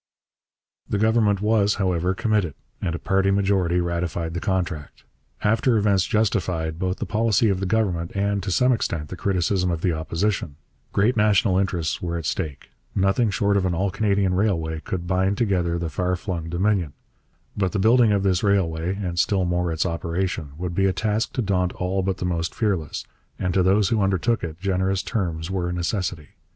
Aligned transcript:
The 0.89 0.97
Government 0.97 1.41
was, 1.41 1.75
however, 1.75 2.15
committed, 2.15 2.55
and 2.81 2.95
a 2.95 2.97
party 2.97 3.29
majority 3.29 3.79
ratified 3.79 4.33
the 4.33 4.39
contract. 4.39 5.03
After 5.43 5.77
events 5.77 6.05
justified 6.05 6.79
both 6.79 6.97
the 6.97 7.05
policy 7.05 7.49
of 7.49 7.59
the 7.59 7.67
Government 7.67 8.11
and, 8.15 8.41
to 8.41 8.49
some 8.49 8.73
extent, 8.73 9.09
the 9.09 9.15
criticism 9.15 9.69
of 9.69 9.81
the 9.81 9.93
Opposition. 9.93 10.55
Great 10.91 11.15
national 11.15 11.59
interests 11.59 12.01
were 12.01 12.17
at 12.17 12.25
stake. 12.25 12.71
Nothing 12.95 13.29
short 13.29 13.55
of 13.57 13.63
an 13.63 13.75
all 13.75 13.91
Canadian 13.91 14.33
railway 14.33 14.79
could 14.79 15.05
bind 15.05 15.37
together 15.37 15.77
the 15.77 15.87
far 15.87 16.15
flung 16.15 16.49
Dominion. 16.49 16.93
But 17.55 17.71
the 17.71 17.77
building 17.77 18.11
of 18.11 18.23
this 18.23 18.41
railway, 18.41 18.95
and 18.95 19.19
still 19.19 19.45
more 19.45 19.71
its 19.71 19.85
operation, 19.85 20.53
would 20.57 20.73
be 20.73 20.87
a 20.87 20.93
task 20.93 21.33
to 21.33 21.43
daunt 21.43 21.73
all 21.73 22.01
but 22.01 22.17
the 22.17 22.25
most 22.25 22.55
fearless, 22.55 23.05
and 23.37 23.53
to 23.53 23.61
those 23.61 23.89
who 23.89 24.01
undertook 24.01 24.43
it 24.43 24.59
generous 24.59 25.03
terms 25.03 25.51
were 25.51 25.69
a 25.69 25.71
necessity. 25.73 26.29